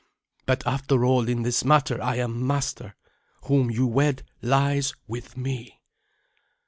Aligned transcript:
But 0.47 0.65
after 0.65 1.05
all, 1.05 1.29
in 1.29 1.43
this 1.43 1.63
matter 1.63 2.01
I 2.01 2.15
am 2.15 2.47
master. 2.47 2.95
Whom 3.43 3.69
you 3.69 3.85
wed 3.85 4.23
lies 4.41 4.95
with 5.07 5.37
me." 5.37 5.79